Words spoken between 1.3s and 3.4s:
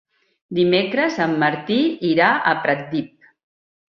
Martí irà a Pratdip.